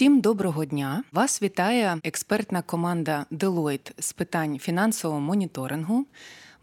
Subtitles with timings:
[0.00, 1.04] Всім доброго дня!
[1.12, 6.06] Вас вітає експертна команда Deloitte з питань фінансового моніторингу.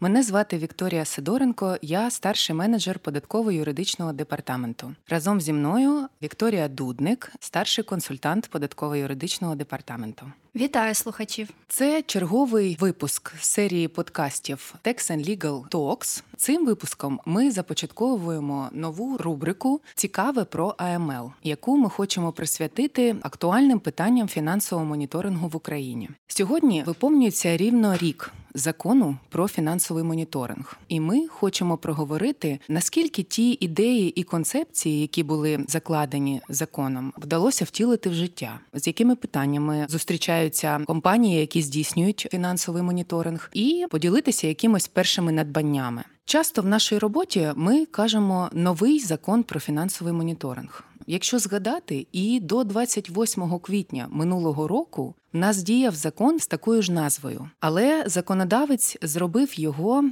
[0.00, 4.94] Мене звати Вікторія Сидоренко, я старший менеджер податково-юридичного департаменту.
[5.08, 10.32] Разом зі мною Вікторія Дудник, старший консультант податково-юридичного департаменту.
[10.58, 11.48] Вітаю слухачів.
[11.68, 16.22] Це черговий випуск серії подкастів Tax and Legal Talks.
[16.36, 24.28] Цим випуском ми започатковуємо нову рубрику Цікаве про АМЛ, яку ми хочемо присвятити актуальним питанням
[24.28, 26.10] фінансового моніторингу в Україні.
[26.26, 34.10] Сьогодні виповнюється рівно рік закону про фінансовий моніторинг, і ми хочемо проговорити наскільки ті ідеї
[34.10, 40.47] і концепції, які були закладені законом, вдалося втілити в життя, з якими питаннями зустрічаються
[40.86, 46.04] компанії, які здійснюють фінансовий моніторинг, і поділитися якимось першими надбаннями.
[46.24, 50.84] Часто в нашій роботі ми кажемо новий закон про фінансовий моніторинг.
[51.06, 56.92] Якщо згадати, і до 28 квітня минулого року в нас діяв закон з такою ж
[56.92, 60.04] назвою, але законодавець зробив його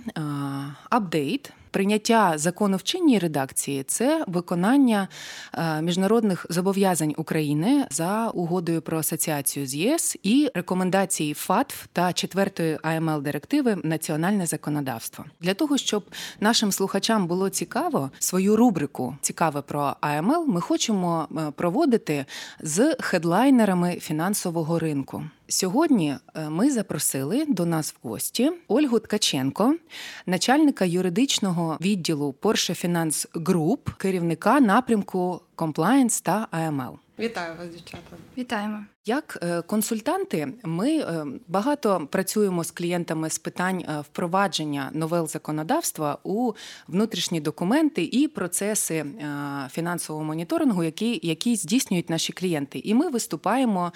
[0.91, 1.53] апдейт.
[1.77, 5.09] Прийняття закону в чинній редакції це виконання
[5.83, 13.23] міжнародних зобов'язань України за угодою про асоціацію з ЄС і рекомендації ФАТФ та четвертої АМЛ
[13.23, 16.05] директиви Національне законодавство для того, щоб
[16.41, 20.45] нашим слухачам було цікаво свою рубрику Цікаве про АМЛ.
[20.47, 22.25] Ми хочемо проводити
[22.61, 25.25] з хедлайнерами фінансового ринку.
[25.49, 29.75] Сьогодні е, ми запросили до нас в гості Ольгу Ткаченко,
[30.27, 36.93] начальника юридичного відділу Porsche Finance Group, керівника напрямку Compliance та AML.
[37.19, 38.17] Вітаю вас, дівчата.
[38.39, 38.85] Вітаємо.
[39.09, 46.19] Як е, консультанти, ми е, багато працюємо з клієнтами з питань е, впровадження новел законодавства
[46.25, 46.53] у
[46.89, 49.07] внутрішні документи і процеси
[49.71, 52.79] фінансового моніторингу, які які здійснюють наші клієнти.
[52.85, 53.93] І ми виступаємо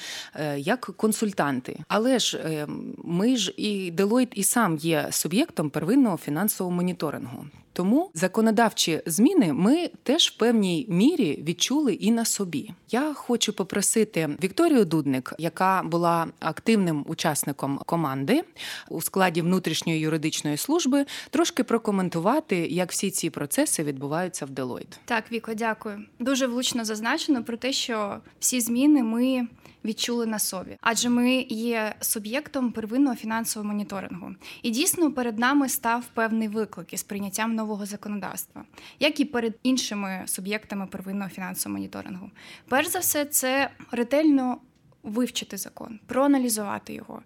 [0.57, 1.79] як консультанти.
[1.89, 2.67] Але ж
[3.05, 7.45] ми ж і Deloitte і сам є суб'єктом первинного фінансового моніторингу.
[7.73, 12.71] Тому законодавчі зміни ми теж в певній мірі відчули і на собі.
[12.91, 18.43] Я хочу попросити Вікторію Дудник, яка була активним учасником команди
[18.89, 24.99] у складі внутрішньої юридичної служби, трошки прокоментувати, як всі ці процеси відбуваються в Deloitte.
[25.05, 26.05] Так, Віко, дякую.
[26.19, 29.47] Дуже влучно зазначено про те, що всі зміни ми
[29.85, 34.31] відчули на собі, адже ми є суб'єктом первинного фінансового моніторингу.
[34.63, 38.65] І дійсно перед нами став певний виклик із прийняттям нового законодавства,
[38.99, 42.31] як і перед іншими суб'єктами первинного фінансового моніторингу.
[42.69, 44.59] Перш за все, це ретельно
[45.03, 47.23] вивчити закон, проаналізувати його,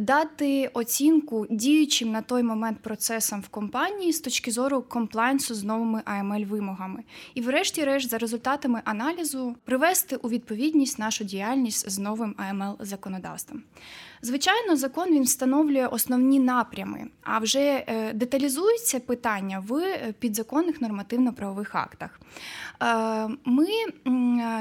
[0.00, 6.02] дати оцінку діючим на той момент процесам в компанії з точки зору комплайнсу з новими
[6.04, 7.04] амл вимогами
[7.34, 13.62] і, врешті-решт, за результатами аналізу привести у відповідність нашу діяльність з новим амл законодавством.
[14.24, 21.74] Звичайно, закон він встановлює основні напрями, а вже е, деталізується питання в е, підзаконних нормативно-правових
[21.74, 22.20] актах.
[22.82, 23.66] Е, ми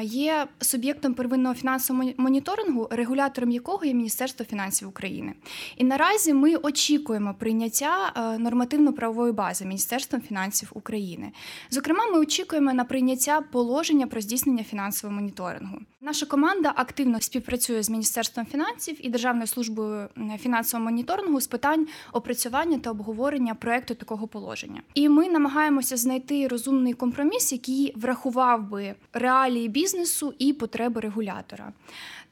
[0.03, 5.33] є суб'єктом первинного фінансового моніторингу, регулятором якого є Міністерство фінансів України.
[5.77, 11.31] І наразі ми очікуємо прийняття нормативно-правової бази Міністерством фінансів України.
[11.69, 15.79] Зокрема, ми очікуємо на прийняття положення про здійснення фінансового моніторингу.
[16.05, 20.07] Наша команда активно співпрацює з Міністерством фінансів і Державною службою
[20.39, 24.81] фінансового моніторингу з питань опрацювання та обговорення проекту такого положення.
[24.93, 31.73] І ми намагаємося знайти розумний компроміс, який врахував би реалії бізнесу і потреби регулятора.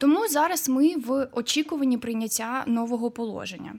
[0.01, 3.73] Тому зараз ми в очікуванні прийняття нового положення.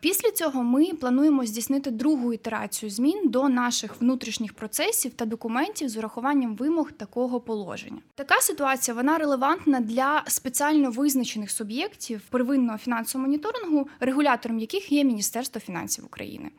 [0.00, 5.96] Після цього ми плануємо здійснити другу ітерацію змін до наших внутрішніх процесів та документів з
[5.96, 7.98] урахуванням вимог такого положення.
[8.14, 15.60] Така ситуація вона релевантна для спеціально визначених суб'єктів первинного фінансового моніторингу, регулятором яких є Міністерство
[15.60, 16.50] фінансів України.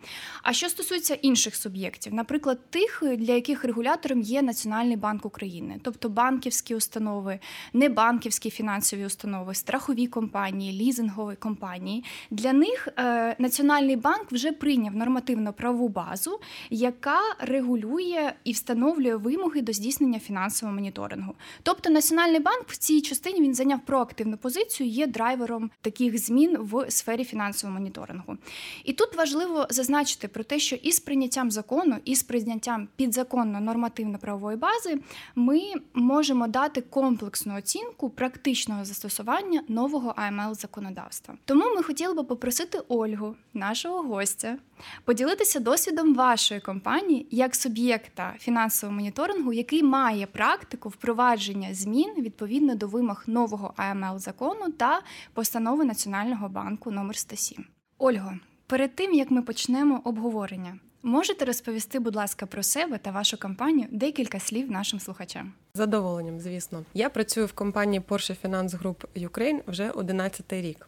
[0.44, 6.10] А що стосується інших суб'єктів, наприклад, тих, для яких регулятором є Національний банк України, тобто
[6.10, 7.40] банківські установи,
[7.74, 12.04] небанківські фінансові установи, страхові компанії, лізингові компанії.
[12.32, 16.40] Для них е, Національний банк вже прийняв нормативно правову базу,
[16.70, 21.36] яка регулює і встановлює вимоги до здійснення фінансового моніторингу.
[21.64, 26.92] Тобто Національний банк в цій частині він зайняв проактивну позицію, є драйвером таких змін в
[26.92, 28.38] сфері фінансового моніторингу.
[28.84, 34.18] І тут важливо зазначити про те, що із прийняттям закону, і з прийняттям підзаконно нормативно
[34.18, 35.00] правової бази
[35.36, 35.62] ми
[35.94, 41.36] можемо дати комплексну оцінку практичного застосування нового aml законодавства.
[41.46, 44.58] Тому ми хотіли би попросити Ольгу, нашого гостя,
[45.06, 52.88] поділитися досвідом вашої компанії як суб'єкта фінансового моніторингу, який має практику впровадження змін відповідно до
[52.88, 55.02] вимог нового АМЛ закону та
[55.34, 57.66] постанови Національного банку номер 107.
[57.98, 58.34] Ольго,
[58.68, 60.80] перед тим як ми почнемо обговорення.
[61.06, 65.54] Можете розповісти, будь ласка, про себе та вашу компанію декілька слів нашим слухачам.
[65.74, 66.86] Задоволенням, звісно.
[66.94, 70.88] Я працюю в компанії Porsche Finance Group Ukraine вже 11 рік.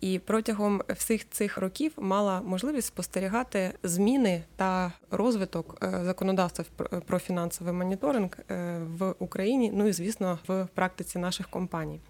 [0.00, 6.64] І протягом всіх цих років мала можливість спостерігати зміни та розвиток е, законодавства
[7.06, 12.00] про фінансовий моніторинг е, в Україні, ну і звісно, в практиці наших компаній.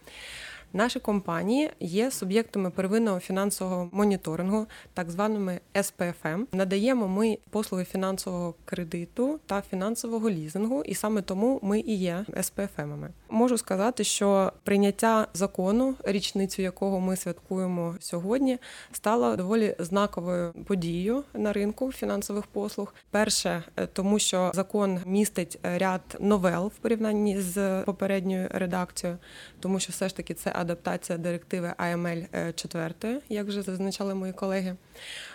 [0.74, 6.44] Наші компанії є суб'єктами первинного фінансового моніторингу, так званими СПФМ.
[6.52, 13.08] Надаємо ми послуги фінансового кредиту та фінансового лізингу, і саме тому ми і є СПФМами.
[13.30, 18.58] Можу сказати, що прийняття закону, річницю якого ми святкуємо сьогодні,
[18.92, 22.94] стало доволі знаковою подією на ринку фінансових послуг.
[23.10, 29.18] Перше, е, тому що закон містить ряд новел в порівнянні з попередньою редакцією,
[29.60, 34.32] тому що все ж таки це адаптація директиви AML 4, е, як вже зазначали мої
[34.32, 34.76] колеги.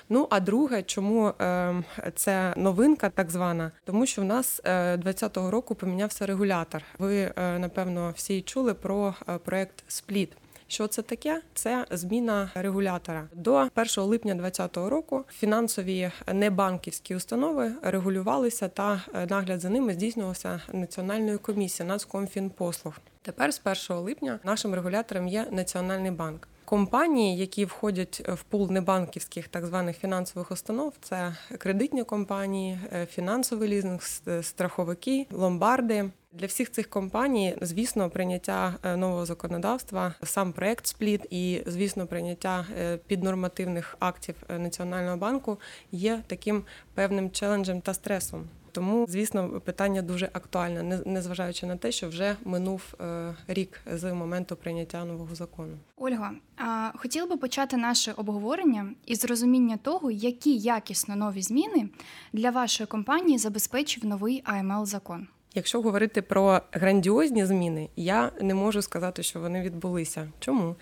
[0.10, 1.86] Ну а друге, чому ем,
[2.16, 6.84] це новинка, так звана, тому що в нас 2020 е, року помінявся регулятор.
[7.00, 9.16] Ви е, напевно всі чули про
[9.46, 10.30] проект Спліт.
[10.68, 11.42] Що це таке?
[11.54, 15.26] Це зміна регулятора до 1 липня 2020 року.
[15.30, 22.94] Фінансові небанківські установи регулювалися та нагляд за ними здійснювався національною комісією Нацкомфінпослуг.
[23.22, 26.48] Тепер з 1 липня нашим регулятором є Національний банк.
[26.68, 33.70] Компанії, які входять в пул небанківських так званих фінансових установ, це кредитні компанії, е, фінансовий
[33.70, 34.02] лізинг,
[34.42, 36.10] страховики, ломбарди.
[36.34, 42.66] Для всіх цих компаній, звісно, прийняття е, нового законодавства, сам проект спліт і, звісно, прийняття
[42.80, 45.60] е, піднормативних актів Національного банку
[45.92, 48.50] є таким певним челенджем та стресом.
[48.72, 54.56] Тому, звісно, питання дуже актуальне, незважаючи на те, що вже минув е, рік з моменту
[54.56, 55.78] прийняття нового закону.
[55.98, 61.90] Ольга, а хотіла би почати наше обговорення із розуміння того, які якісно нові зміни
[62.34, 65.28] для вашої компанії забезпечив новий АМЛ закон.
[65.58, 70.32] Якщо говорити про грандіозні зміни, я не можу сказати, що вони відбулися.
[70.40, 70.76] Чому?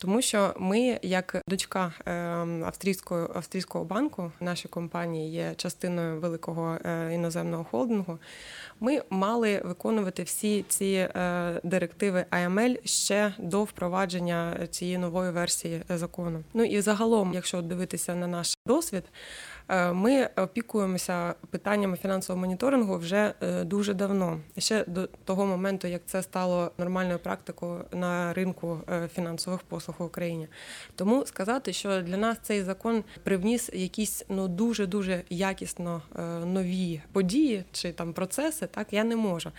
[0.00, 7.14] Тому що ми, як дочка ем, австрійського австрійського банку, наші компанії є частиною великого е,
[7.14, 8.18] іноземного холдингу.
[8.80, 16.42] Ми мали виконувати всі ці е, директиви АМЛ ще до впровадження цієї нової версії закону.
[16.54, 19.04] Ну і загалом, якщо дивитися на наш досвід.
[19.70, 26.02] Е, ми опікуємося питаннями фінансового моніторингу вже е, дуже давно, ще до того моменту, як
[26.06, 30.48] це стало нормальною практикою на ринку е, фінансових послуг в Україні.
[30.94, 36.02] Тому сказати, що для нас цей закон привніс якісь ну дуже дуже якісно
[36.44, 39.52] нові події чи там процеси, так я не можу.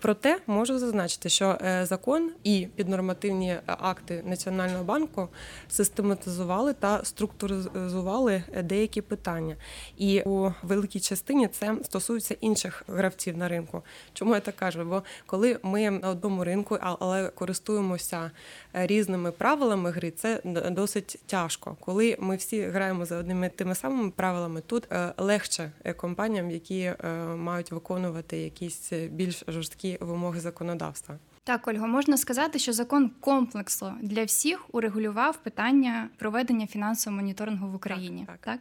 [0.00, 5.28] Проте можу зазначити, що е, закон і піднормативні е, акти Національного банку
[5.68, 9.56] систематизували та структуризували е, деякі питання.
[9.96, 13.82] І у великій частині це стосується інших гравців на ринку.
[14.12, 14.84] Чому я так кажу?
[14.84, 18.30] Бо коли ми на одному ринку, але користуємося
[18.72, 20.40] різними правилами гри, це
[20.70, 21.76] досить тяжко.
[21.80, 26.92] Коли ми всі граємо за одними тими самими правилами, тут легше компаніям, які
[27.36, 31.18] мають виконувати якісь більш жорсткі жорсткі вимоги законодавства.
[31.44, 37.74] Так, Ольга, можна сказати, що закон комплексно для всіх урегулював питання проведення фінансового моніторингу в
[37.74, 38.24] Україні.
[38.26, 38.60] Так, так.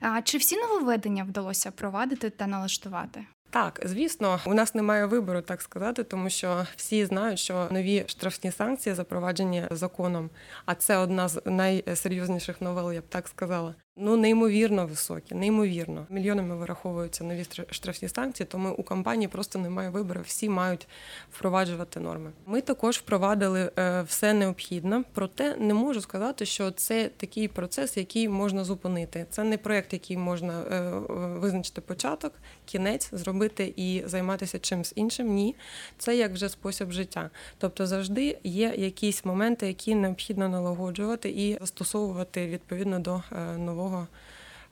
[0.00, 0.12] так?
[0.14, 3.26] А чи всі нововведення вдалося провадити та налаштувати?
[3.50, 8.52] Так, звісно, у нас немає вибору, так сказати, тому що всі знають, що нові штрафні
[8.52, 10.30] санкції запроваджені законом,
[10.66, 13.74] а це одна з найсерйозніших новел, я б так сказала.
[13.96, 16.06] Ну, неймовірно високі, неймовірно.
[16.10, 20.20] Мільйонами вираховуються нові штрафні санкції, тому у компанії просто немає вибору.
[20.26, 20.88] Всі мають
[21.32, 22.30] впроваджувати норми.
[22.46, 28.28] Ми також впровадили е, все необхідне, проте не можу сказати, що це такий процес, який
[28.28, 29.26] можна зупинити.
[29.30, 30.90] Це не проєкт, який можна е,
[31.38, 32.32] визначити початок,
[32.64, 35.34] кінець, зробити і займатися чимось іншим.
[35.34, 35.56] Ні,
[35.98, 37.30] це як вже спосіб життя.
[37.58, 44.06] Тобто завжди є якісь моменти, які необхідно налагоджувати і застосовувати відповідно до е, нового нового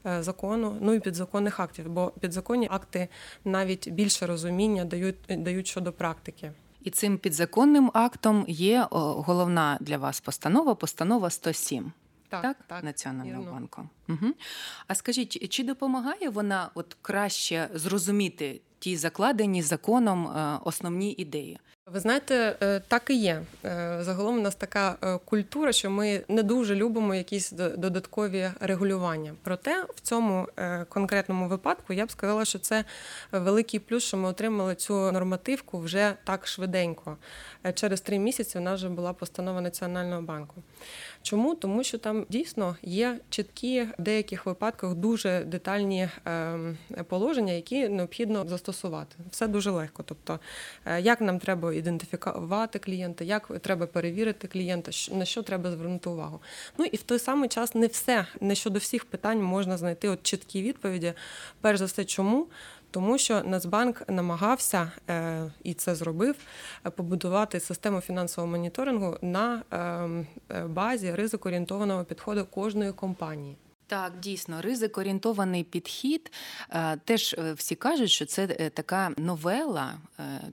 [0.07, 3.09] е, закону, ну і підзаконних актів, бо підзаконні акти
[3.45, 6.52] навіть більше розуміння дають дають щодо практики.
[6.85, 11.93] І цим підзаконним актом є головна для вас постанова, постанова 107.
[12.29, 13.52] Так, так, так Національного вірно.
[13.52, 13.88] банку.
[14.09, 14.33] Угу.
[14.87, 21.59] А скажіть, чи допомагає вона от краще зрозуміти ті закладені законом е, основні ідеї?
[21.93, 23.43] Ви знаєте, е, так і є.
[23.65, 29.35] Е, загалом у нас така е, культура, що ми не дуже любимо якісь додаткові регулювання.
[29.43, 30.47] Проте в цьому
[30.89, 32.85] конкретному випадку я б сказала, що це
[33.33, 37.17] великий плюс, що ми отримали цю нормативку вже так швиденько.
[37.75, 40.55] Через три місяці в нас вже була постанова Національного банку.
[41.23, 41.55] Чому?
[41.55, 46.09] Тому що там дійсно є чіткі в деяких випадках дуже детальні
[47.09, 49.17] положення, які необхідно застосувати.
[49.31, 50.03] Все дуже легко.
[50.03, 50.41] Тобто,
[50.99, 56.41] як нам треба ідентифікувати клієнта, як треба перевірити клієнта, на що треба звернути увагу.
[56.79, 60.23] Ну і в той самий час не все, не щодо всіх питань можна знайти от
[60.23, 61.13] чіткі відповіді.
[61.61, 62.47] Перш за все, чому?
[62.91, 66.37] Тому що Нацбанк намагався е, і це зробив
[66.97, 73.57] побудувати систему фінансового моніторингу на ем, е, базі ризикоорієнтованого підходу кожної компанії.
[73.91, 76.33] Так, дійсно, ризик орієнтований підхід.
[76.71, 79.95] Е, теж е, всі кажуть, що це е, така новела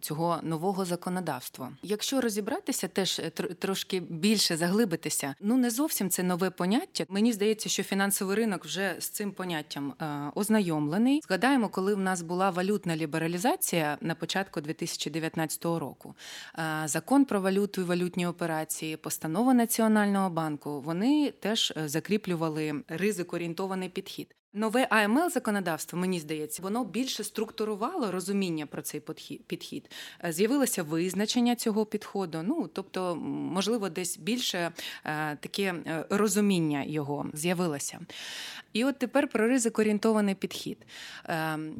[0.01, 1.71] цього нового законодавства.
[1.83, 3.21] Якщо розібратися, теж
[3.59, 7.05] трошки більше заглибитися, ну не зовсім це нове поняття.
[7.09, 9.93] Мені здається, що фінансовий ринок вже з цим поняттям
[10.35, 11.21] ознайомлений.
[11.23, 16.15] Згадаємо, коли в нас була валютна лібералізація на початку 2019 року.
[16.85, 24.35] Закон про валюту і валютні операції, постанова Національного банку, вони теж закріплювали ризик ризик підхід.
[24.53, 29.01] Нове АМЛ законодавство, мені здається, воно більше структурувало розуміння про цей
[29.47, 29.91] підхід.
[30.25, 32.43] Е, з'явилося визначення цього підходу.
[32.43, 37.99] Ну тобто, можливо, десь більше е, таке е, розуміння його з'явилося.
[38.77, 40.77] І от тепер про ризик-орієнтований підхід.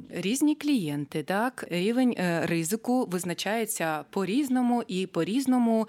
[0.10, 5.88] Різні клієнти, так, рівень ризику визначається по-різному і по-різному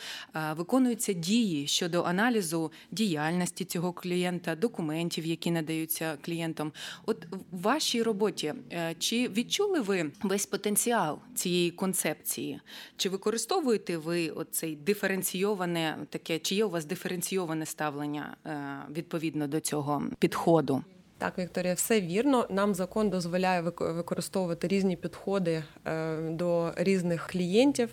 [0.56, 6.72] виконуються дії щодо аналізу діяльності цього клієнта, документів, які надаються клієнтам.
[7.06, 12.60] От в вашій роботі е, чи відчули ви весь потенціал цієї концепції?
[12.96, 19.60] Чи використовуєте ви оцей диференційоване таке, чи є у вас диференційоване ставлення е, відповідно до
[19.60, 20.84] цього підходу?
[21.18, 22.46] Так, Вікторія, все вірно.
[22.50, 27.90] Нам закон дозволяє використовувати різні підходи е, до різних клієнтів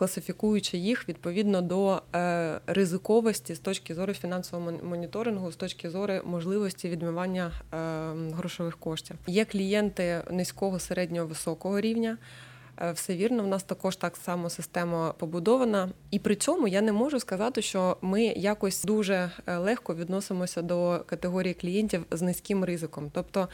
[0.00, 6.88] класифікуючи їх відповідно до е, ризиковості з точки зору фінансового моніторингу, з точки зору можливості
[6.88, 7.76] відмивання е,
[8.34, 9.16] грошових коштів.
[9.26, 12.18] Є клієнти низького, середнього, високого рівня.
[12.80, 16.92] Е, все вірно, в нас також так само система побудована, і при цьому я не
[16.92, 23.10] можу сказати, що ми якось дуже легко відносимося до категорії клієнтів з низьким ризиком.
[23.12, 23.48] Тобто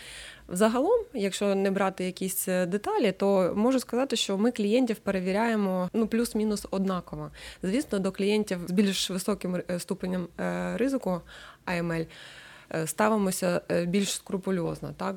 [0.49, 6.07] Загалом, якщо не брати якісь е, деталі, то можу сказати, що ми клієнтів перевіряємо ну
[6.07, 7.31] плюс-мінус однаково.
[7.63, 11.21] Звісно, до клієнтів з більш високим е, ступенем е, ризику
[11.67, 12.07] AML Е,
[12.87, 14.95] ставимося е, більш скрупульозно.
[14.97, 15.17] Так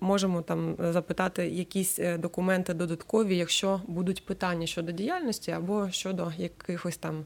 [0.00, 6.96] можемо там запитати якісь е, документи додаткові, якщо будуть питання щодо діяльності або щодо якихось
[6.96, 7.24] там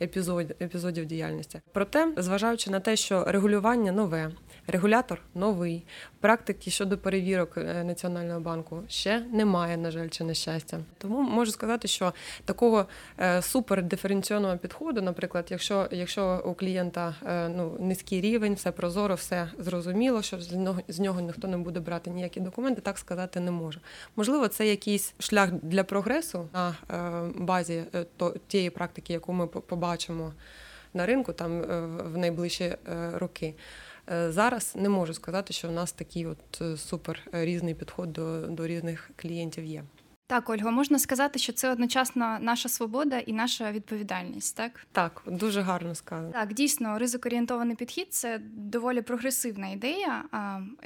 [0.00, 1.60] епізодів, епізодів діяльності.
[1.72, 4.30] Проте, зважаючи на те, що регулювання нове,
[4.66, 5.84] регулятор новий,
[6.20, 10.80] практики щодо перевірок національного банку ще немає, на жаль, чи на щастя.
[10.98, 12.12] Тому можу сказати, що
[12.44, 12.86] такого
[13.40, 17.14] супер диференційного підходу, наприклад, якщо якщо у клієнта
[17.56, 21.56] ну низький рівень, все про прозоро все зрозуміло, що з нього з нього ніхто не
[21.56, 23.80] буде брати ніякі документи, так сказати не може.
[24.16, 28.06] Можливо, це якийсь шлях для прогресу на е, базі е,
[28.46, 30.32] тієї практики, яку ми побачимо
[30.94, 32.76] на ринку там е, в найближчі
[33.12, 33.54] роки.
[34.28, 39.10] Зараз не можу сказати, що в нас такий от супер різний підход до, до різних
[39.16, 39.84] клієнтів є.
[40.26, 44.86] Так, Ольга, можна сказати, що це одночасно наша свобода і наша відповідальність, так?
[44.92, 46.32] Так, дуже гарно сказано.
[46.32, 50.24] Так, дійсно, ризикорієнтований підхід це доволі прогресивна ідея.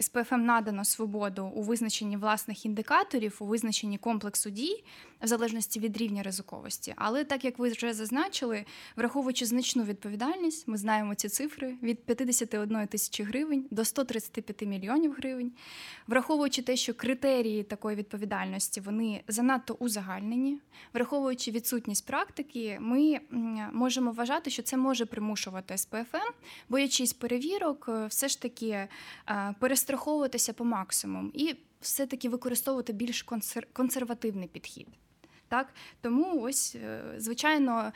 [0.01, 4.85] СПФМ надано свободу у визначенні власних індикаторів, у визначенні комплексу дій
[5.23, 6.95] в залежності від рівня ризиковості.
[6.97, 8.65] Але так як ви вже зазначили,
[8.97, 15.53] враховуючи значну відповідальність, ми знаємо ці цифри від 51 тисячі гривень до 135 мільйонів гривень,
[16.07, 20.59] враховуючи те, що критерії такої відповідальності вони занадто узагальнені,
[20.95, 23.21] враховуючи відсутність практики, ми
[23.73, 26.33] можемо вважати, що це може примушувати СПФМ,
[26.69, 28.89] боячись перевірок, е, все ж таки е,
[29.59, 33.27] перестраховуватися по максимуму і все-таки використовувати більш
[33.73, 34.87] консервативний підхід.
[35.49, 37.93] Так, тому ось е, звичайно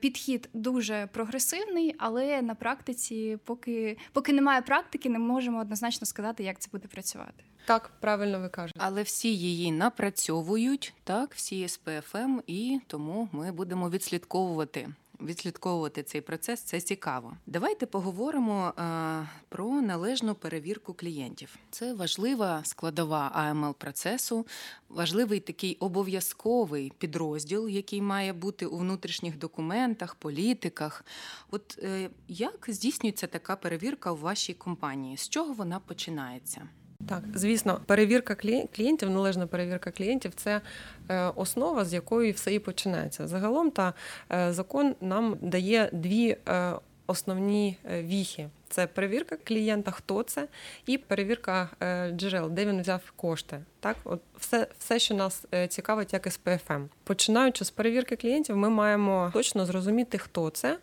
[0.00, 6.58] підхід дуже прогресивний, але на практиці, поки поки немає практики, не можемо однозначно сказати, як
[6.58, 7.44] це буде працювати.
[7.64, 8.80] Так, правильно ви кажете.
[8.82, 14.88] Але всі її напрацьовують, так, всі СПФМ, і тому ми будемо відслідковувати
[15.22, 17.36] відслідковувати цей процес це цікаво.
[17.46, 21.56] Давайте поговоримо е, про належну перевірку клієнтів.
[21.70, 24.46] Це важлива складова АМЛ процесу,
[24.88, 31.04] важливий такий обов'язковий підрозділ, який має бути у внутрішніх документах, політиках.
[31.50, 35.16] От е, як здійснюється така перевірка у вашій компанії?
[35.16, 36.68] З чого вона починається?
[37.10, 38.34] Так, звісно, перевірка
[38.76, 40.60] клієнтів, належна перевірка клієнтів це
[41.08, 43.28] е, основа, з якої все і починається.
[43.28, 43.94] Загалом та
[44.32, 46.72] е, закон нам дає дві е,
[47.06, 48.48] основні віхи.
[48.68, 50.48] Це перевірка клієнта, хто це,
[50.86, 51.68] і перевірка
[52.10, 53.60] джерел, де він взяв кошти.
[53.80, 56.82] Так, от все, все, що нас цікавить, як СПФМ.
[57.04, 60.78] Починаючи з перевірки клієнтів, ми маємо точно зрозуміти, хто це.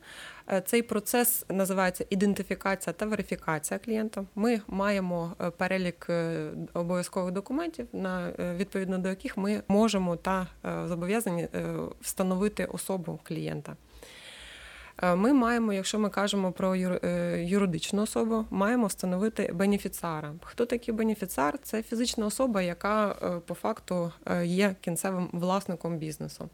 [0.51, 4.25] Е, цей процес називається ідентифікація та верифікація клієнта.
[4.35, 10.47] Ми маємо е, перелік е, обов'язкових документів, на відповідно до яких ми можемо та
[10.85, 11.47] зобов'язані
[12.01, 13.75] встановити особу клієнта.
[15.15, 16.75] Ми маємо, якщо ми кажемо про
[17.35, 20.33] юридичну особу, маємо встановити бенефіціара.
[20.41, 21.57] Хто такий бенефіціар?
[21.63, 24.11] Це фізична особа, яка по факту
[24.43, 26.49] є кінцевим власником бізнесу.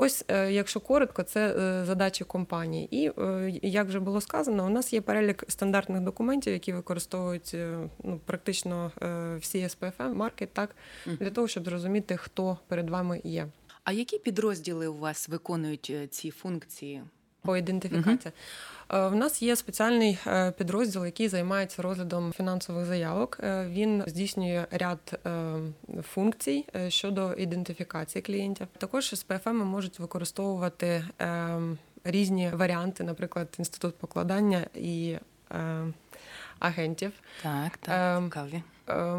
[0.00, 2.88] Ось, е, якщо коротко, це е, задачі компанії.
[2.96, 7.56] І е, як вже було сказано, у нас є перелік стандартних документів, які використовують
[8.04, 8.92] ну, практично
[9.40, 10.76] всі СПФМ, маркет, так
[11.06, 13.48] для того, щоб зрозуміти, хто перед вами є.
[13.84, 17.02] А які підрозділи у вас виконують ці функції?
[17.48, 18.32] По ідентифікації.
[18.90, 19.08] Угу.
[19.08, 23.40] В нас є спеціальний е, підрозділ, який займається розглядом фінансових заявок.
[23.42, 25.20] Е, він здійснює ряд
[26.02, 28.66] функцій щодо ідентифікації клієнтів.
[28.78, 31.04] Також з ПФМ можуть використовувати
[32.04, 35.16] різні варіанти, наприклад, інститут покладання і
[36.58, 37.12] агентів.
[37.42, 38.62] Так, так, цікаві.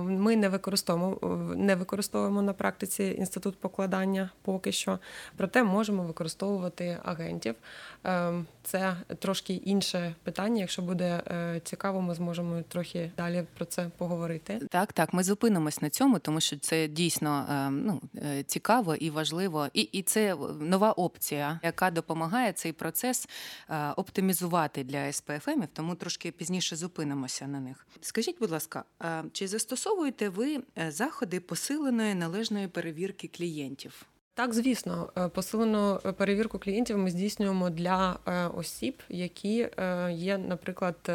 [0.03, 1.19] Ми не використовуємо
[1.55, 4.99] не використовуємо на практиці інститут покладання поки що,
[5.37, 7.55] проте можемо використовувати агентів.
[8.03, 10.61] Ем, це трошки інше питання.
[10.61, 14.59] Якщо буде е, цікаво, ми зможемо трохи далі про це поговорити.
[14.71, 19.67] Так, так, ми зупинимось на цьому, тому що це дійсно ну, е, цікаво і важливо,
[19.73, 23.29] і і це нова опція, яка допомагає цей процес
[23.69, 27.87] е, оптимізувати для СПФМів, тому трошки пізніше зупинимося на них.
[28.01, 28.83] Скажіть, будь ласка,
[29.31, 34.05] чи застосовуєте ви заходи посиленої належної перевірки клієнтів?
[34.33, 41.11] Так, звісно, е, посилену перевірку клієнтів ми здійснюємо для е, осіб, які е, є, наприклад,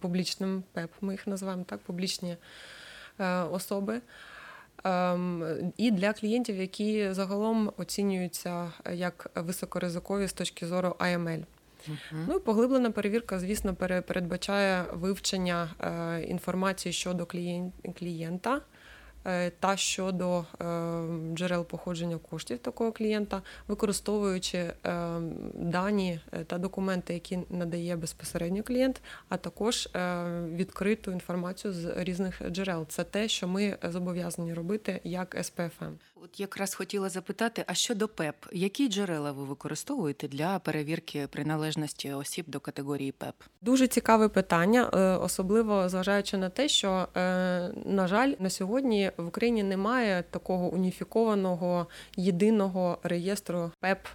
[0.00, 0.90] публічним ПЕП.
[1.00, 2.36] Ми їх називаємо так, публічні
[3.50, 4.00] особи.
[5.76, 11.44] І для клієнтів, які загалом оцінюються як високоризикові з точки зору AML.
[12.26, 15.68] Ну і поглиблена перевірка, звісно, передбачає вивчення
[16.28, 17.26] інформації щодо
[17.98, 18.60] клієнта,
[19.26, 20.44] Е, та щодо е,
[21.34, 24.72] джерел походження коштів такого клієнта, використовуючи е,
[25.54, 29.88] дані та документи, які надає безпосередньо клієнт, а також
[30.54, 32.86] відкриту інформацію з різних джерел.
[32.88, 35.92] Це те, що ми зобов'язані робити як СПФМ.
[36.24, 42.44] От якраз хотіла запитати, а щодо ПЕП, які джерела ви використовуєте для перевірки приналежності осіб
[42.48, 43.34] до категорії ПЕП?
[43.62, 44.88] Дуже цікаве питання,
[45.22, 47.08] особливо зважаючи на те, що
[47.84, 54.06] на жаль, на сьогодні в Україні немає такого уніфікованого єдиного реєстру ПЕП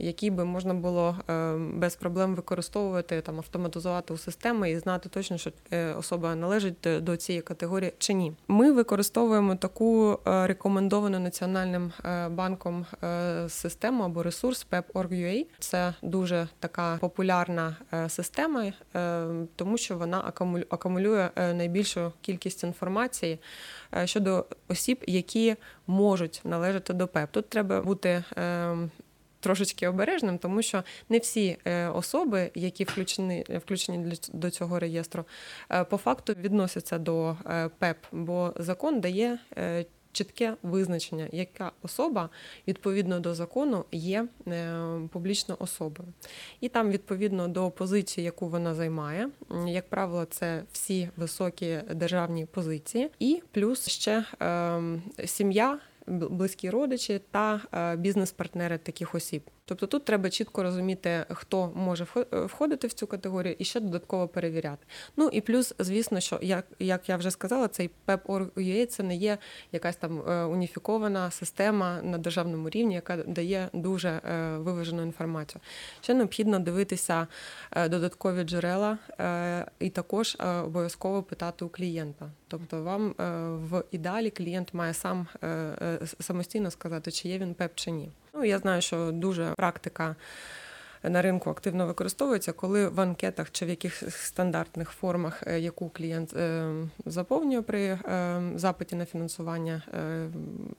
[0.00, 5.38] які би можна було е, без проблем використовувати там автоматизувати у системи і знати точно,
[5.38, 8.32] що е, особа належить до цієї категорії чи ні.
[8.48, 11.92] Ми використовуємо таку е, рекомендовану національним
[12.30, 12.86] банком
[13.48, 15.46] систему або ресурс PEP.org.ua.
[15.58, 17.76] Це дуже така популярна
[18.08, 18.72] система,
[19.56, 20.32] тому що вона
[20.70, 23.38] акумулює найбільшу кількість інформації
[24.04, 27.30] щодо осіб, які можуть належати до ПЕП.
[27.30, 28.24] Тут треба бути
[29.40, 35.24] трошечки обережним, тому що не всі е, особи, які включені включені до цього реєстру,
[35.70, 39.38] е, по факту відносяться до е, ПЕП, бо закон дає.
[40.12, 42.28] Чітке визначення, яка особа
[42.68, 44.26] відповідно до закону є
[45.12, 46.08] публічною особою,
[46.60, 49.28] і там відповідно до позиції, яку вона займає,
[49.66, 55.78] як правило, це всі високі державні позиції, і плюс ще ем, сім'я
[56.10, 59.42] близькі родичі та е, бізнес-партнери таких осіб.
[59.70, 64.86] Тобто тут треба чітко розуміти, хто може входити в цю категорію і ще додатково перевіряти.
[65.16, 69.38] Ну і плюс, звісно, що як як я вже сказала, цей PEP.org.ua це не є
[69.72, 75.60] якась там е, уніфікована система на державному рівні, яка дає дуже е, виважену інформацію.
[76.00, 77.26] Ще необхідно дивитися
[77.88, 78.98] додаткові джерела
[79.78, 82.30] і також обов'язково питати у клієнта.
[82.48, 83.14] Тобто, вам
[83.70, 85.26] в ідеалі клієнт має сам
[86.20, 88.10] самостійно сказати, чи є він ПЕП чи ні.
[88.34, 90.16] Ну я знаю, що дуже практика
[91.02, 96.36] на ринку активно використовується, коли в анкетах чи в якихось стандартних формах, е, яку клієнт
[96.36, 96.72] е,
[97.06, 99.82] заповнює при е, запиті на фінансування,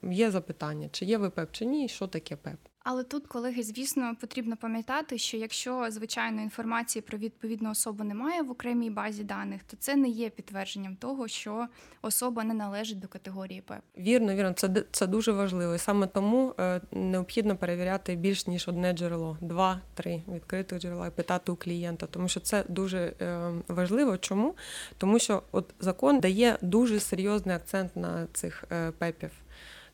[0.02, 2.58] є запитання, чи є ви ПЕП, чи ні, що таке ПЕП.
[2.84, 8.50] Але тут, колеги, звісно, потрібно пам'ятати, що якщо звичайно інформації про відповідну особу немає в
[8.50, 11.66] окремій базі даних, то це не є підтвердженням того, що
[12.02, 13.82] особа не належить до категорії ПЕП.
[13.98, 15.74] Вірно, вірно, це це дуже важливо.
[15.74, 21.52] І саме тому е, необхідно перевіряти більш ніж одне джерело, два-три відкритих джерела і питати
[21.52, 24.18] у клієнта, тому що це дуже е, важливо.
[24.18, 24.54] Чому?
[24.98, 29.30] Тому що от закон дає дуже серйозний акцент на цих е, пепів.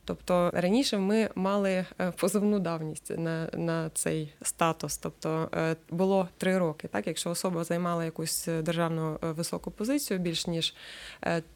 [0.08, 6.58] Тобто раніше ми мали е, позовну давність на на цей статус, тобто е, було три
[6.58, 6.88] роки.
[6.88, 10.74] Так, якщо особа займала якусь е, державну високу позицію, більш ніж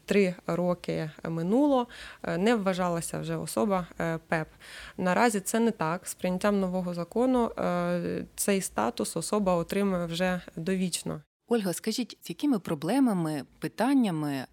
[0.05, 1.87] три роки минуло,
[2.37, 3.87] не вважалася вже особа
[4.27, 4.47] ПЕП.
[4.97, 6.07] Наразі це не так.
[6.07, 7.51] З прийняттям нового закону
[8.35, 11.21] цей статус особа отримує вже довічно.
[11.53, 14.45] Ольга, скажіть, з якими проблемами, питаннями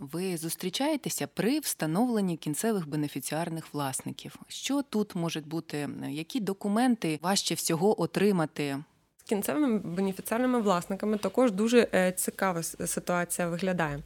[0.00, 4.36] ви зустрічаєтеся при встановленні кінцевих бенефіціарних власників?
[4.48, 5.88] Що тут можуть бути?
[6.08, 8.78] Які документи важче всього отримати?
[9.26, 13.98] Кінцевими бенефіціарними власниками також дуже е, цікава ситуація виглядає.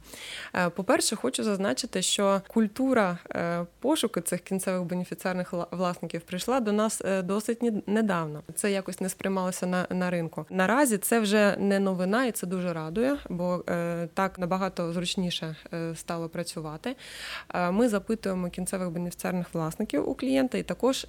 [0.55, 7.01] Е, по-перше, хочу зазначити, що культура е, пошуку цих кінцевих бенефіціарних власників прийшла до нас
[7.23, 8.43] досить недавно.
[8.55, 10.45] Це якось не сприймалося на на ринку.
[10.49, 13.63] Наразі це вже не новина, і це дуже радує, бо
[14.13, 15.55] так набагато зручніше
[15.95, 16.95] стало працювати.
[17.71, 21.07] Ми запитуємо кінцевих бенефіціарних власників у клієнта і також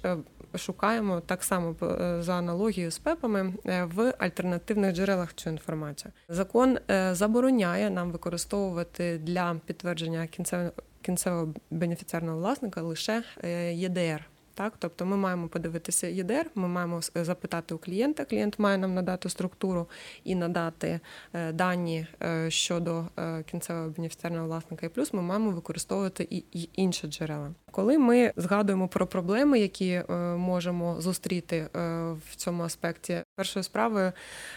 [0.55, 1.75] шукаємо так само
[2.19, 6.11] за аналогією з ПЕПами в альтернативних джерелах цю інформацію.
[6.29, 14.29] Закон е, забороняє нам використовувати для підтвердження кінцевого кінцевого бенефіціарного власника лише е, ЄДР.
[14.53, 18.25] Так, тобто ми маємо подивитися ЄДР, ми маємо запитати у клієнта.
[18.25, 19.89] Клієнт має нам надати структуру
[20.23, 20.99] і надати
[21.33, 22.07] е, дані
[22.47, 23.05] щодо
[23.45, 24.85] кінцевого бенефіціарного власника.
[24.85, 27.53] І плюс ми маємо використовувати і інші джерела.
[27.73, 31.69] Коли ми згадуємо про проблеми, які е, можемо зустріти е,
[32.11, 34.11] в цьому аспекті, першою справою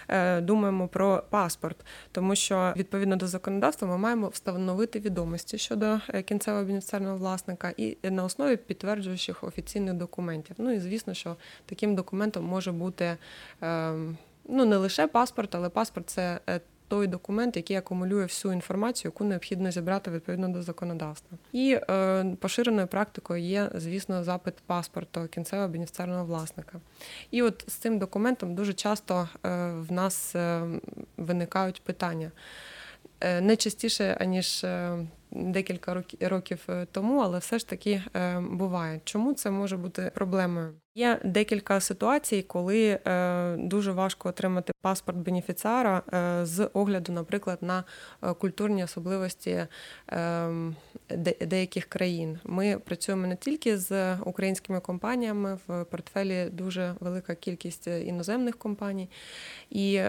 [0.09, 1.77] е, думаємо про паспорт,
[2.13, 8.25] тому що відповідно до законодавства ми маємо встановити відомості щодо кінцевого бенефіціарного власника і на
[8.25, 10.57] основі підтверджуючих офіційних документів.
[10.59, 13.17] Ну і звісно, що таким документом може бути
[13.61, 14.17] ем,
[14.49, 16.41] ну не лише паспорт, але паспорт це
[16.89, 21.39] той документ, який акумулює всю інформацію, яку необхідно зібрати відповідно до законодавства.
[21.53, 26.81] І е, поширеною практикою є, звісно, запит паспорту кінцевого бенефіціарного власника.
[27.31, 30.63] І от з цим документом дуже часто е, в нас е,
[31.17, 32.31] виникають питання.
[33.21, 34.99] Е, не частіше, аніж е,
[35.37, 38.03] декілька років е, тому, але все ж таки
[38.51, 39.01] буває.
[39.05, 40.81] Чому це може бути проблемою?
[40.97, 47.85] Є декілька ситуацій, коли е, дуже важко отримати паспорт бенефіціара е, з огляду, наприклад, на
[48.23, 49.67] е, культурні особливості
[51.41, 52.39] деяких країн.
[52.45, 59.09] Ми працюємо не тільки з українськими компаніями, в портфелі дуже велика кількість іноземних компаній,
[59.71, 60.01] і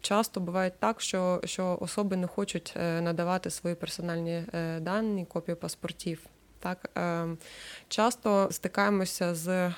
[0.00, 4.42] часто буває так, що, що особи не хочуть надавати свої персональні
[4.80, 6.18] дані, копії паспортів.
[6.66, 7.38] Так ем,
[7.88, 9.74] часто стикаємося з е,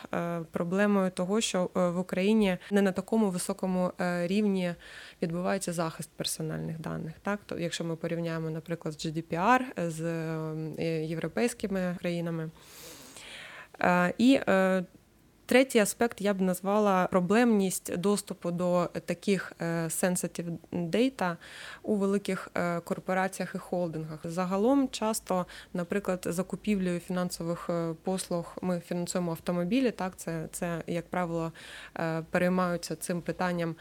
[0.51, 4.75] проблемою того, що е, в Україні не на такому високому е, рівні
[5.23, 7.13] відбувається захист персональних даних.
[7.23, 10.03] Так, то якщо ми порівняємо, наприклад, з GDPR з
[11.05, 12.51] європейськими країнами.
[14.19, 14.41] І
[15.49, 21.37] Третій аспект я б назвала проблемність доступу до таких е, sensitive data
[21.83, 24.21] у великих е, корпораціях і холдингах.
[24.25, 29.91] Загалом, часто, наприклад, закупівлею фінансових е, послуг ми фінансуємо автомобілі.
[29.91, 31.53] Так, це, це як правило,
[32.31, 33.77] переймаються цим питанням.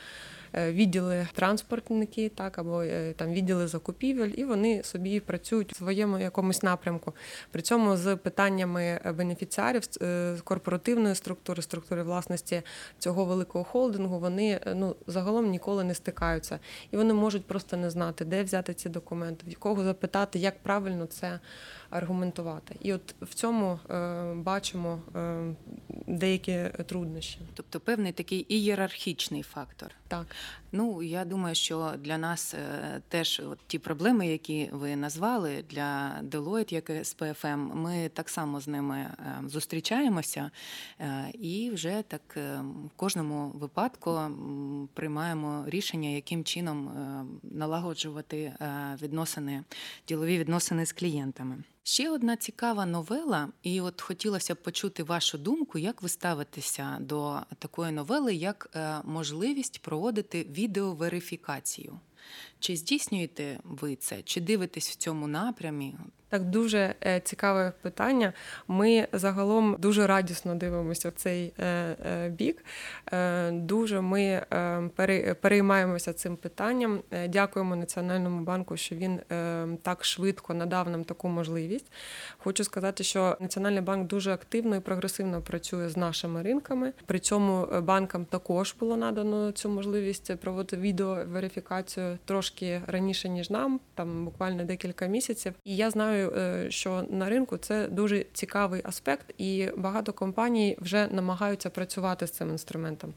[0.54, 6.20] Е, відділи транспортники, так або е, там відділи закупівель, і вони собі працюють в своєму
[6.20, 7.14] якомусь напрямку.
[7.52, 12.62] При цьому з питаннями бенефіціарів е, з корпоративної структури, структури власності
[13.00, 16.60] цього великого холдингу, вони ну загалом ніколи не стикаються,
[16.92, 21.06] і вони можуть просто не знати, де взяти ці документи, в кого запитати, як правильно
[21.06, 21.40] це
[21.89, 22.76] аргументувати.
[22.82, 25.56] І от в цьому е, бачимо е,
[26.08, 27.39] деякі труднощі.
[27.54, 29.91] Тобто певний такий ієрархічний фактор.
[30.08, 30.26] Так.
[30.72, 36.22] Ну я думаю, що для нас е, теж от ті проблеми, які ви назвали для
[36.24, 40.52] Deloitte, як з ПФМ, ми так само з ними е, зустрічаємося
[41.00, 42.22] е, і вже так
[42.86, 44.20] в кожному випадку
[44.94, 46.92] приймаємо рішення, яким чином
[47.44, 48.54] налагоджувати
[49.02, 49.64] відносини,
[50.08, 51.64] ділові відносини з клієнтами.
[51.84, 57.40] Ще одна цікава новела, і от хотілося б почути вашу думку, як ви ставитеся до
[57.60, 62.00] такої новели, як можливість проводити відеоверифікацію.
[62.60, 65.96] Чи здійснюєте ви це, чи дивитесь в цьому напрямі?
[66.30, 68.34] Так, дуже е, цікаве питання.
[68.68, 72.66] Ми загалом дуже радісно дивимося в цей е, е, бік.
[73.52, 74.46] Дуже ми
[75.42, 77.00] переймаємося цим питанням.
[77.30, 79.20] Дякуємо Національному банку, що він
[79.82, 81.92] так швидко надав нам таку можливість.
[82.38, 86.94] Хочу сказати, що Національний банк дуже активно і прогресивно працює з нашими ринками.
[87.06, 94.26] При цьому банкам також було надано цю можливість проводити відеоверифікацію трошки раніше ніж нам, там
[94.26, 95.54] буквально декілька місяців.
[95.63, 100.78] І я знаю вважаю, е, що на ринку це дуже цікавий аспект, і багато компаній
[100.82, 103.14] вже намагаються працювати з цим інструментом.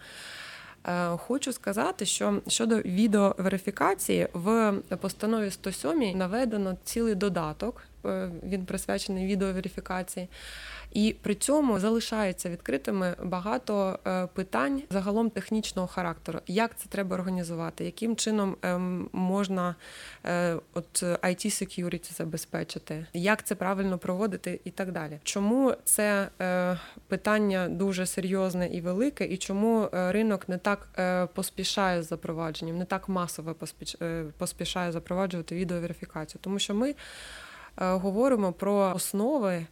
[0.87, 7.83] Е, хочу сказати, що щодо відеоверифікації в постанові 107 наведено цілий додаток.
[8.05, 10.29] Е, він присвячений відеоверифікації.
[10.93, 16.41] І при цьому залишається відкритими багато е, питань загалом технічного характеру.
[16.47, 19.75] Як це треба організувати, яким чином ем, можна
[20.25, 25.19] е, от it security забезпечити, як це правильно проводити, і так далі.
[25.23, 30.89] Чому це е, питання дуже серйозне і велике, і чому ринок не так
[31.35, 33.57] поспішає з запровадженням, не так масово
[34.39, 36.95] поспішає запроваджувати відеоверифікацію, тому що ми
[37.77, 39.67] говоримо про основи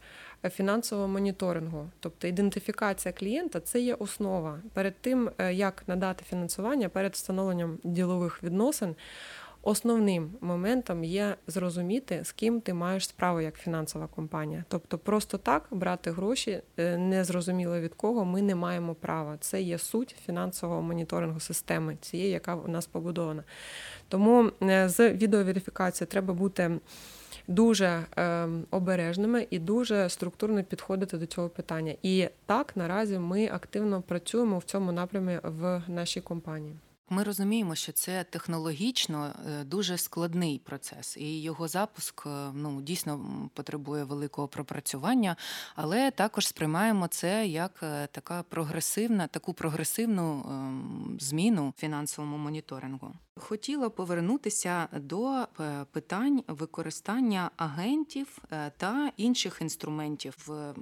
[0.51, 1.91] фінансового моніторингу.
[2.01, 8.43] Тобто ідентифікація клієнта це є основа перед тим, е, як надати фінансування перед встановленням ділових
[8.43, 8.95] відносин.
[9.63, 14.65] Основним моментом є зрозуміти, з ким ти маєш справу як фінансова компанія.
[14.69, 19.37] Тобто, просто так брати гроші е, незрозуміло від кого ми не маємо права.
[19.41, 23.45] Це є суть фінансового моніторингу системи, цієї, яка у нас побудована.
[24.09, 26.71] Тому е, з відеоверифікацією треба бути
[27.49, 31.95] дуже е, обережними і дуже структурно підходити до цього питання.
[32.03, 36.77] І так наразі ми активно працюємо в цьому напрямі в нашій компанії.
[37.11, 43.21] Ми розуміємо, що це технологічно е, дуже складний процес, і його запуск е, ну дійсно
[43.55, 45.37] потребує великого пропрацювання,
[45.75, 53.15] але також сприймаємо це як е, така прогресивна, таку прогресивну ем, зміну фінансовому моніторингу.
[53.39, 55.47] Хотіла повернутися до
[55.91, 58.39] питань використання агентів
[58.77, 60.75] та інших інструментів в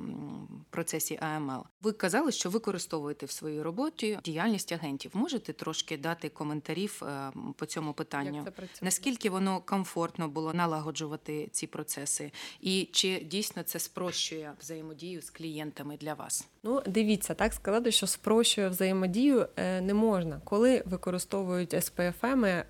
[0.71, 1.65] процесі АМЛ.
[1.83, 5.11] Ви казали, що використовуєте в своїй роботі діяльність агентів.
[5.15, 8.45] Можете трошки дати дати коментарів е, по цьому питанню.
[8.45, 15.23] Як це Наскільки воно комфортно було налагоджувати ці процеси, і чи дійсно це спрощує взаємодію
[15.23, 16.49] з клієнтами для вас?
[16.67, 22.65] Ну, дивіться, так сказати, що спрощує взаємодію е, не можна, коли використовують СПФМ е,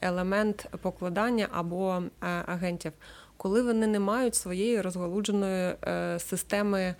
[0.00, 2.02] елемент покладання або
[2.46, 2.92] агентів,
[3.36, 5.74] коли вони не мають своєї розголудженої
[6.18, 6.94] системи.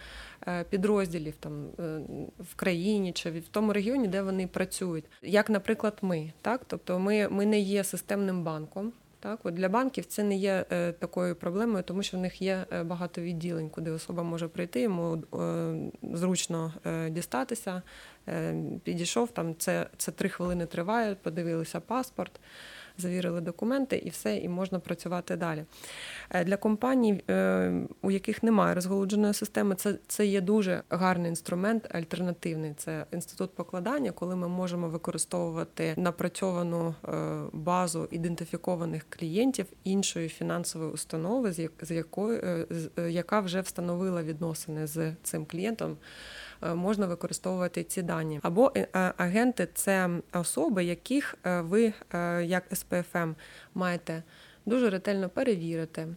[0.46, 2.00] Е, підрозділів там е,
[2.38, 7.28] в країні чи в тому регіоні, де вони працюють, як, наприклад, ми, так тобто, ми,
[7.28, 8.92] ми не є системним банком.
[9.22, 12.66] Так, от для банків це не є е, такою проблемою, тому що в них є
[12.72, 15.74] е, багато відділень, куди особа може прийти, йому е,
[16.14, 16.72] зручно
[17.10, 17.82] дістатися.
[18.84, 19.54] Підійшов там.
[19.58, 21.14] Це це три хвилини триває.
[21.14, 22.40] Подивилися паспорт
[22.98, 25.64] завірили документи і все, і можна працювати далі.
[26.30, 31.94] Е, для компаній, е, у яких немає розголудженої системи, це це є дуже гарний інструмент,
[31.94, 32.74] альтернативний.
[32.76, 37.14] Це інститут покладання, коли ми можемо використовувати напрацьовану е,
[37.52, 41.52] базу ідентифікованих клієнтів іншої фінансової установи,
[41.82, 42.66] з якою
[43.08, 45.96] яка вже встановила відносини з цим клієнтом.
[46.62, 48.40] Е, можна використовувати ці дані.
[48.42, 51.92] Або е, агенти це особи, яких е, ви,
[52.44, 53.32] як СПФМ,
[53.74, 54.22] маєте
[54.66, 56.08] дуже ретельно перевірити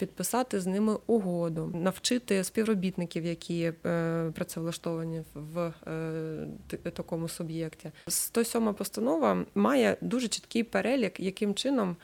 [0.00, 7.90] підписати з ними угоду, навчити співробітників, які е, працевлаштовані в е, такому суб'єкті.
[8.08, 11.96] 107 постанова має дуже чіткий перелік, яким чином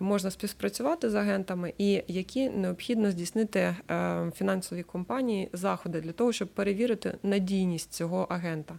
[0.00, 3.76] можна співпрацювати з агентами, і які необхідно здійснити е,
[4.36, 8.78] фінансові компанії заходи для того, щоб перевірити надійність цього агента.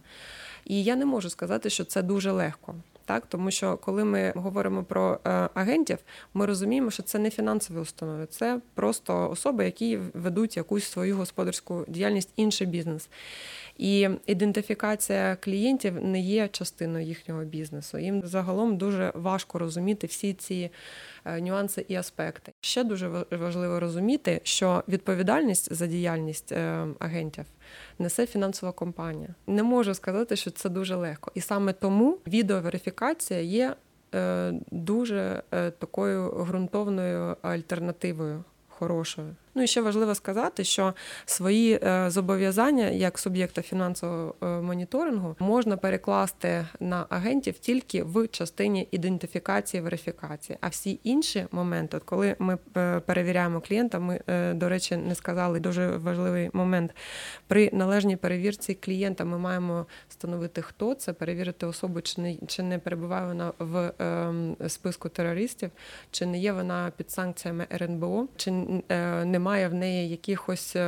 [0.64, 4.84] І я не можу сказати, що це дуже легко так тому що коли ми говоримо
[4.84, 5.98] про е, агентів,
[6.34, 11.84] ми розуміємо, що це не фінансові установи, це просто особи, які ведуть якусь свою господарську
[11.88, 13.08] діяльність, інший бізнес.
[13.78, 17.98] І ідентифікація клієнтів не є частиною їхнього бізнесу.
[17.98, 20.70] Їм загалом дуже важко розуміти всі ці
[21.24, 22.52] е, нюанси і аспекти.
[22.60, 27.44] Ще дуже важливо розуміти, що відповідальність за діяльність е, агентів
[27.98, 29.34] несе фінансова компанія.
[29.46, 33.76] Не можу сказати, що це дуже легко, і саме тому відеоверифікація є
[34.14, 35.42] е, дуже
[35.78, 40.94] такою ґрунтовною альтернативою хорошою Ну і ще важливо сказати, що
[41.26, 48.88] свої е, зобов'язання як суб'єкта фінансового е, моніторингу можна перекласти на агентів тільки в частині
[48.90, 50.58] ідентифікації верифікації.
[50.60, 54.20] А всі інші моменти, коли ми е, перевіряємо клієнта, ми
[54.54, 56.94] до речі не сказали дуже важливий момент.
[57.46, 62.78] При належній перевірці клієнта ми маємо встановити, хто це, перевірити особу, чи не чи не
[62.78, 65.70] перебуває вона в е, списку терористів,
[66.10, 68.52] чи не є вона під санкціями РНБО, чи
[68.88, 70.80] е, немає в неї якихось е,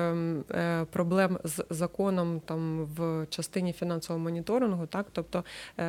[0.51, 5.45] е, проблем з законом там в частині фінансового моніторингу, так тобто
[5.79, 5.85] е,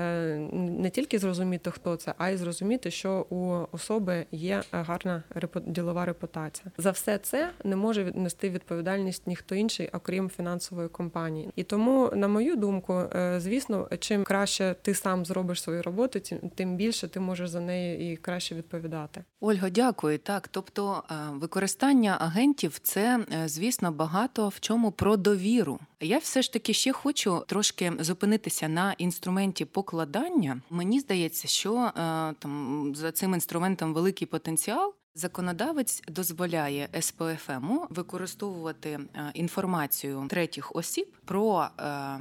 [0.53, 5.23] не тільки зрозуміти, хто це, а й зрозуміти, що у особи є гарна
[5.65, 6.71] ділова репутація.
[6.77, 11.49] За все це не може віднести відповідальність ніхто інший, окрім фінансової компанії.
[11.55, 16.19] І тому, на мою думку, е, звісно, чим краще ти сам зробиш свою роботу,
[16.55, 19.23] тим більше ти можеш за неї і краще відповідати.
[19.39, 20.17] Ольга, дякую.
[20.17, 25.79] Так, тобто е, використання агентів це, е, звісно, багато в чому про довіру.
[25.99, 30.61] Я все ж таки ще хочу трошки зупинитися на інструменті покладання.
[30.69, 31.91] Мені здається, що
[32.39, 34.93] там за цим інструментом великий потенціал.
[35.17, 42.19] Законодавець дозволяє СПФМу використовувати е, інформацію третіх осіб про е,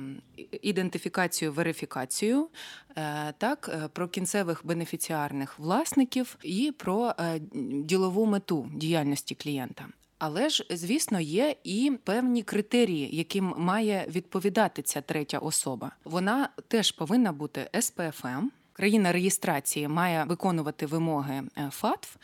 [0.62, 2.48] ідентифікацію, верифікацію,
[2.96, 7.14] е, так про кінцевих бенефіціарних власників і про
[7.84, 9.86] ділову мету діяльності клієнта.
[10.18, 15.92] Але ж, звісно, є і певні критерії, яким має відповідати ця третя особа.
[16.04, 22.16] Вона теж повинна бути СПФМ країна реєстрації має виконувати вимоги е, ФАТФ,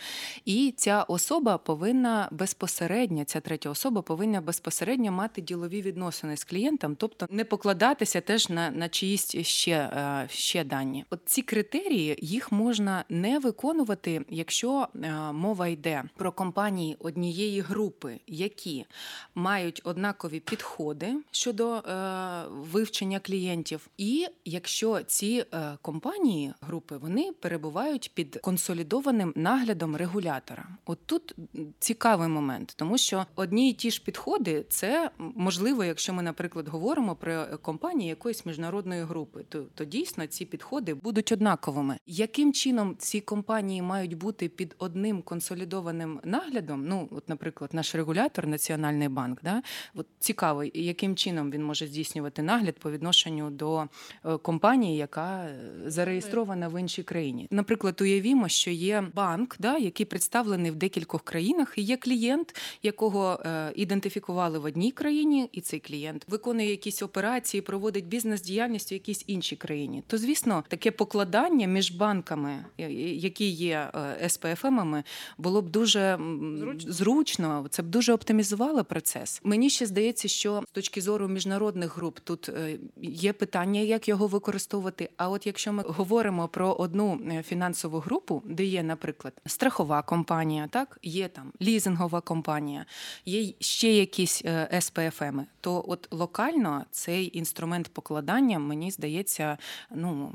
[0.45, 6.97] і ця особа повинна безпосередньо, ця третя особа повинна безпосередньо мати ділові відносини з клієнтом,
[6.97, 11.05] тобто не покладатися теж на на чиїсь ще, е, ще дані.
[11.11, 18.21] От ці критерії їх можна не виконувати, якщо е, мова йде про компанії однієї групи,
[18.27, 18.85] які
[19.35, 21.83] мають однакові підходи щодо
[22.51, 25.45] вивчення клієнтів, і якщо ці
[25.83, 30.69] компанії групи вони перебувають під консолідованим наглядом регулятора.
[30.87, 31.35] От тут
[31.79, 37.17] цікавий момент, тому що одні і ті ж підходи це можливо, якщо ми, наприклад, говоримо
[37.17, 41.97] про компанії якоїсь міжнародної групи, то, то дійсно ці підходи будуть однаковими.
[42.07, 46.87] Яким чином ці компанії мають бути під одним консолідованим наглядом?
[46.87, 49.63] Ну, от, наприклад, наш регулятор, Національний банк, да
[49.95, 53.85] от цікаво, яким чином він може здійснювати нагляд по відношенню до
[54.25, 55.49] е, компанії, яка
[55.87, 57.49] зареєстрована зареєстрована в іншій країні.
[57.51, 63.41] Наприклад, уявімо, що є банк, да, який представлений в декількох країнах, і є клієнт, якого
[63.47, 69.25] е, ідентифікували в одній країні, і цей клієнт виконує якісь операції, проводить бізнес-діяльність в якійсь
[69.27, 70.03] іншій країні.
[70.07, 73.91] То звісно, таке покладання між банками, е, які є
[74.21, 75.05] е, СПФМами,
[75.39, 76.19] було б дуже
[76.53, 76.93] зручно.
[76.93, 77.67] зручно.
[77.71, 79.41] Це б дуже оптимізувало процес.
[79.45, 84.27] Мені ще здається, що з точки зору міжнародних груп тут е, є питання, як його
[84.27, 85.11] використовувати.
[85.17, 90.03] А от якщо ми говоримо говоримо про одну е, фінансову групу, де є, наприклад, страхова
[90.03, 90.99] компанія, так?
[91.03, 92.87] Є там лізингова компанія,
[93.27, 99.59] є ще якісь е, СПФМи, то от локально цей інструмент покладання мені здається,
[99.95, 100.33] ну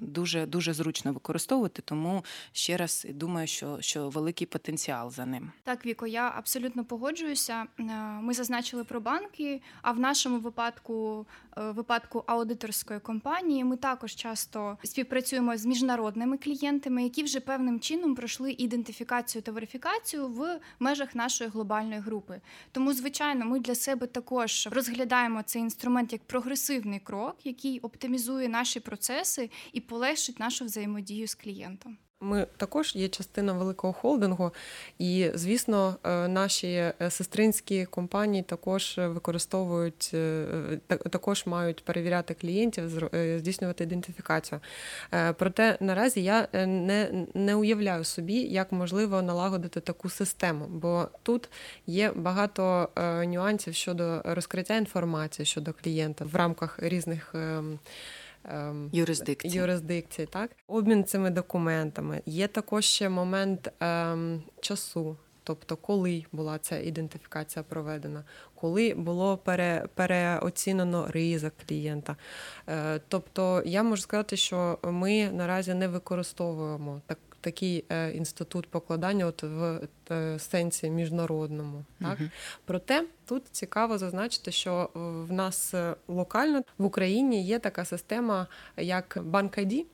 [0.00, 1.82] дуже дуже зручно використовувати.
[1.82, 5.52] Тому ще раз думаю, що що великий потенціал за ним.
[5.64, 7.66] Так, Віко, я абсолютно погоджуюся.
[7.78, 7.82] Е,
[8.22, 9.62] ми зазначили про банки.
[9.82, 11.26] А в нашому випадку,
[11.58, 18.14] е, випадку аудиторської компанії, ми також часто співпрацюємо з міжнародними клієнтами, які вже певним чином
[18.14, 22.40] пройшли ідентифікацію та верифікацію в межах нашої глобальної групи.
[22.72, 28.80] Тому, звичайно, ми для себе також розглядаємо цей інструмент як прогресивний крок, який оптимізує наші
[28.80, 31.98] процеси і полегшить нашу взаємодію з клієнтом.
[32.22, 34.50] Ми також є частина великого холдингу,
[34.98, 40.46] і звісно, е, наші е, сестринські компанії також використовують е,
[40.88, 44.60] також мають перевіряти клієнтів, здійснювати ідентифікацію.
[45.36, 51.48] Проте наразі я не, не уявляю собі, як можливо налагодити таку систему, бо тут
[51.86, 52.88] є багато
[53.26, 57.34] нюансів щодо розкриття інформації щодо клієнта в рамках різних.
[58.44, 62.22] Ем, юрисдикції, юрисдикцій, так обмін цими документами.
[62.26, 65.16] Є також ще момент ем, часу.
[65.44, 68.24] Тобто, коли була ця ідентифікація проведена,
[68.54, 72.16] коли було пере, переоцінено ризик клієнта.
[72.68, 79.26] Е, тобто, я можу сказати, що ми наразі не використовуємо так такий е, інститут покладання
[79.26, 79.80] от в
[80.10, 81.84] е, сенсі міжнародному.
[82.00, 82.20] Так?
[82.20, 82.28] Угу.
[82.64, 84.90] Проте тут цікаво зазначити, що
[85.28, 89.84] в нас е, локально в Україні є така система, як банк ID,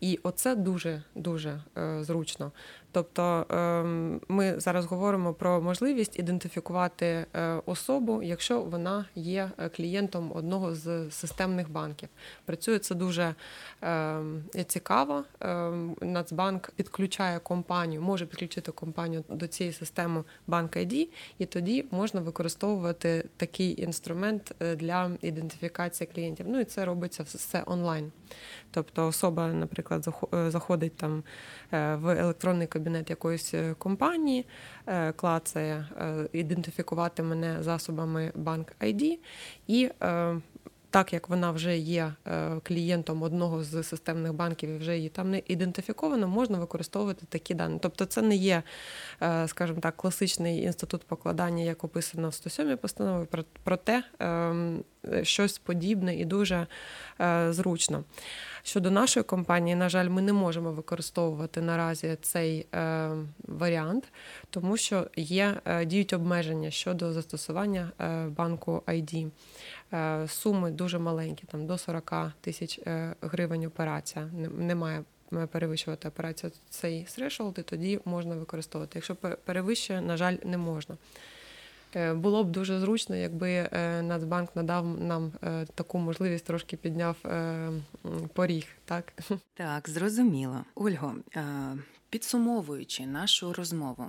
[0.00, 1.62] і оце дуже дуже
[2.00, 2.52] зручно.
[2.92, 10.32] Тобто ем, ми зараз говоримо про можливість ідентифікувати е, особу, якщо вона є е, клієнтом
[10.34, 12.08] одного з системних банків.
[12.44, 13.34] Працює це дуже
[13.82, 15.24] ем, цікаво.
[15.40, 22.20] Ем, Нацбанк підключає компанію, може підключити компанію до цієї системи банк ID, і тоді можна
[22.20, 26.46] використовувати такий інструмент е, для ідентифікації клієнтів.
[26.48, 28.12] Ну і це робиться все онлайн.
[28.70, 31.22] Тобто особа, наприклад, заходить там
[31.72, 34.46] в електронний кабінет кабінет якоїсь е, компанії,
[34.86, 39.18] е, клацає, е, ідентифікувати мене засобами банк ID
[39.66, 39.90] і.
[40.92, 42.12] Так як вона вже є
[42.62, 47.78] клієнтом одного з системних банків і вже її там не ідентифіковано, можна використовувати такі дані.
[47.82, 48.62] Тобто, це не є,
[49.46, 53.26] скажімо так, класичний інститут покладання, як описано в 107 постанові,
[53.62, 54.84] проте ем,
[55.22, 56.66] щось подібне і дуже
[57.50, 58.04] зручно.
[58.62, 63.10] Щодо нашої компанії, на жаль, ми не можемо використовувати наразі цей е,
[63.48, 64.04] варіант,
[64.50, 69.30] тому що є е, діють обмеження щодо застосування е, банку ID.
[69.92, 74.30] Е, суми дуже маленькі, там до 40 тисяч е, гривень операція.
[74.58, 75.04] Немає
[75.50, 78.98] перевищувати операцію цей threshold, і тоді можна використовувати.
[78.98, 79.14] Якщо
[79.44, 80.96] перевищує, на жаль, не можна.
[81.94, 87.16] Е, було б дуже зручно, якби е, Нацбанк надав нам е, таку можливість, трошки підняв
[88.32, 88.66] поріг.
[88.84, 89.12] Так,
[89.54, 90.64] так, зрозуміло.
[90.74, 91.14] Ольго,
[92.10, 94.06] підсумовуючи нашу розмову,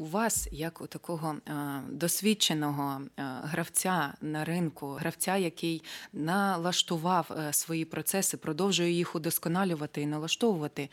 [0.00, 1.52] у вас, як у такого е,
[1.90, 5.82] досвідченого е, гравця на ринку, гравця, який
[6.12, 10.88] налаштував е, свої процеси, продовжує їх удосконалювати і налаштовувати,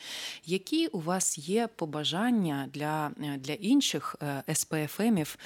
[0.45, 4.16] які у вас є побажання для, для інших
[4.53, 5.38] СПФМів,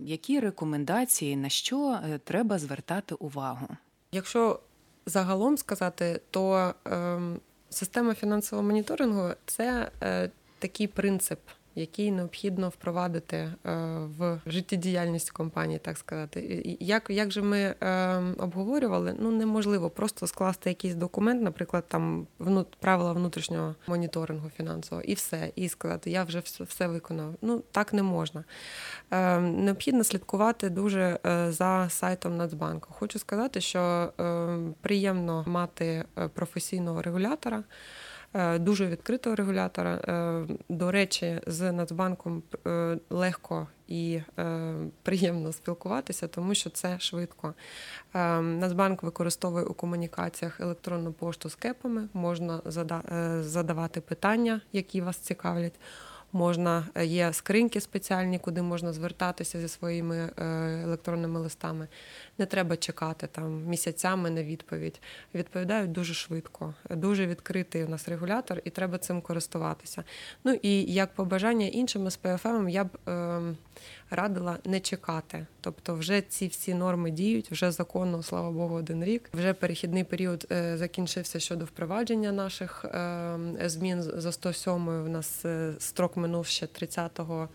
[0.00, 3.68] які рекомендації на що треба звертати увагу?
[4.12, 4.60] Якщо
[5.06, 7.20] загалом сказати, то е,
[7.70, 11.38] система фінансового моніторингу це е, такий принцип
[11.76, 13.52] який необхідно впровадити е,
[14.18, 16.62] в життєдіяльність компанії, так сказати.
[16.80, 22.26] Як як же ми е, обговорювали, ну неможливо просто скласти якийсь документ, наприклад, там
[22.80, 27.34] правила внутрішнього моніторингу фінансового, і все, і сказати, я вже все, все виконав.
[27.42, 28.44] Ну так не можна.
[29.10, 31.18] Е, необхідно слідкувати дуже
[31.48, 32.88] за сайтом Нацбанку.
[32.92, 34.12] Хочу сказати, що
[34.80, 36.04] приємно мати
[36.34, 37.64] професійного регулятора.
[38.36, 39.94] Е, дуже відкритого регулятора.
[39.94, 44.20] Е, до речі, з Нацбанком е, легко і
[45.02, 47.54] приємно спілкуватися, тому що це швидко.
[48.42, 52.60] Нацбанк використовує у комунікаціях електронну пошту з кепами, можна
[53.40, 55.80] задавати питання, які вас цікавлять.
[56.32, 60.30] Можна є скриньки спеціальні, куди можна звертатися зі своїми
[60.84, 61.88] електронними листами
[62.38, 65.00] не треба чекати там місяцями на відповідь.
[65.34, 70.04] Відповідають дуже швидко, дуже відкритий у нас регулятор, і треба цим користуватися.
[70.44, 73.40] Ну і як побажання іншим СПФМ я б е,
[74.10, 75.46] радила не чекати.
[75.60, 79.30] Тобто, вже ці всі норми діють, вже законно, слава Богу, один рік.
[79.34, 85.74] Вже перехідний період е, закінчився щодо впровадження наших е, змін за 107 У нас е,
[85.78, 87.48] строк минув ще 30 е,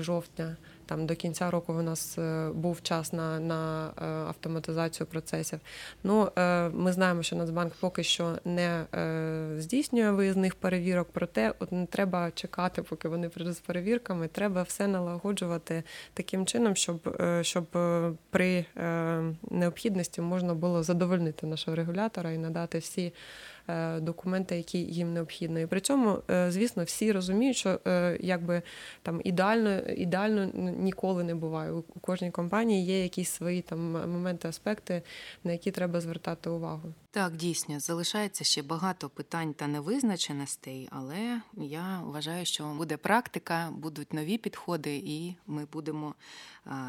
[0.00, 0.56] жовтня.
[0.88, 5.60] Там до кінця року у нас е, був час на на е, автоматизацію процесів.
[6.04, 8.84] Ну е, ми знаємо, що Нацбанк поки що не
[9.58, 14.28] здійснює виїзних перевірок, проте от не треба чекати, поки вони прийдуть з перевірками.
[14.28, 15.82] Треба все налагоджувати
[16.14, 17.66] таким чином, щоб щоб
[18.30, 18.64] при
[19.50, 23.12] необхідності можна було задовольнити нашого регулятора і надати всі.
[23.70, 25.62] Е, документи, які їм необхідні.
[25.62, 28.62] І при цьому, е, звісно, всі розуміють, що е, якби
[29.02, 30.44] там ідеально ідеально
[30.78, 31.72] ніколи не буває.
[31.72, 35.02] У кожній компанії є якісь свої там моменти, аспекти,
[35.44, 36.94] на які треба звертати увагу.
[37.10, 44.12] Так, дійсно, залишається ще багато питань та невизначеностей, але я вважаю, що буде практика, будуть
[44.12, 46.14] нові підходи, і ми будемо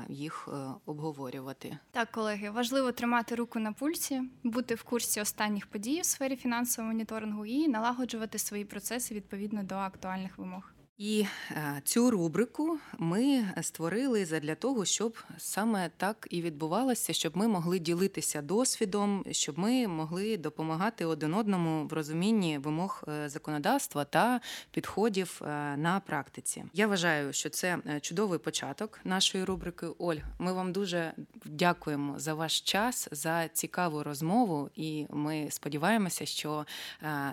[0.10, 0.50] їх
[0.86, 1.78] обговорювати.
[1.92, 6.94] Так, колеги, важливо тримати руку на пульсі, бути в курсі останніх подій у сфері фінансового
[6.94, 10.72] моніторингу і налагоджувати свої процеси відповідно до актуальних вимог.
[11.00, 17.48] І е, цю рубрику ми створили для того, щоб саме так і відбувалося, щоб ми
[17.48, 24.42] могли ділитися досвідом, щоб ми могли допомагати один одному в розумінні вимог е, законодавства та
[24.72, 25.46] підходів е,
[25.78, 26.64] на практиці.
[26.74, 29.88] Я вважаю, що це чудовий початок нашої рубрики.
[29.98, 31.14] Ольга, ми вам дуже
[31.46, 36.66] дякуємо за ваш час, за цікаву розмову, і ми сподіваємося, що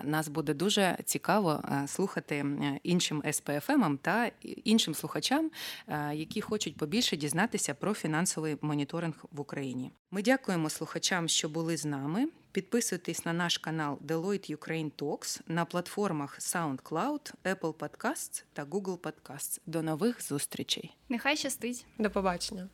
[0.03, 2.45] нас буде дуже цікаво слухати
[2.83, 3.56] іншим СП.
[3.59, 5.51] FM та іншим слухачам,
[5.87, 9.91] е, які хочуть побільше дізнатися про фінансовий моніторинг в Україні.
[10.11, 12.27] Ми дякуємо слухачам, що були з нами.
[12.51, 19.59] Підписуйтесь на наш канал Deloitte Ukraine Talks на платформах SoundCloud, Apple Podcasts та Google Podcasts.
[19.65, 20.97] До нових зустрічей.
[21.09, 21.85] Нехай щастить.
[21.97, 22.69] До побачення.